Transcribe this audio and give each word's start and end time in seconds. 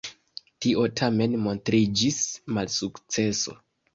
Tio 0.63 0.85
tamen 1.01 1.35
montriĝis 1.43 2.19
malsukceso. 2.57 3.57